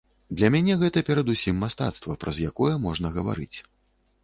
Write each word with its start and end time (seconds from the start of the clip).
Для 0.37 0.47
мяне 0.53 0.77
гэта 0.83 1.03
перадусім 1.09 1.61
мастацтва, 1.65 2.17
праз 2.25 2.41
якое 2.49 2.73
можна 2.89 3.15
гаварыць. 3.21 3.57